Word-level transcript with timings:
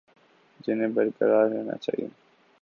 جنہیں 0.59 0.87
برقرار 0.87 1.49
رہنا 1.49 1.77
چاہیے 1.77 2.07